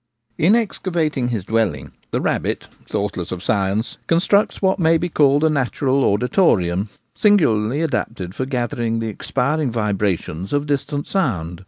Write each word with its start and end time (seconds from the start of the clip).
In 0.39 0.55
excavating 0.55 1.27
his 1.27 1.43
dwelling, 1.45 1.91
the 2.09 2.21
rabbit, 2.21 2.65
thoughtless 2.89 3.31
of 3.31 3.43
science, 3.43 3.99
constructs 4.07 4.59
what 4.59 4.79
may 4.79 4.97
be 4.97 5.09
called 5.09 5.43
a 5.43 5.47
natural 5.51 6.03
auditorium 6.03 6.89
singularly 7.13 7.83
adapted 7.83 8.33
for 8.33 8.47
gathering 8.47 8.97
the 8.97 9.09
ex 9.09 9.29
piring 9.29 9.69
vibrations 9.69 10.53
of 10.53 10.65
distant 10.65 11.05
sound. 11.05 11.59